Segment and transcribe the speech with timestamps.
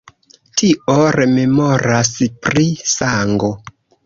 [0.61, 2.11] Tio rememoras
[2.47, 2.65] pri
[2.95, 3.53] sango.